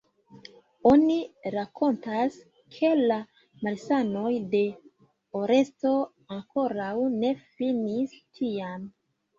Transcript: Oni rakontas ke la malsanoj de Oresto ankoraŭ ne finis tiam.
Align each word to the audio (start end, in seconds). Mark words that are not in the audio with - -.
Oni 0.91 1.17
rakontas 1.55 2.39
ke 2.77 2.91
la 3.11 3.19
malsanoj 3.67 4.33
de 4.57 4.65
Oresto 5.43 5.95
ankoraŭ 6.41 6.93
ne 7.23 7.35
finis 7.55 8.21
tiam. 8.41 8.95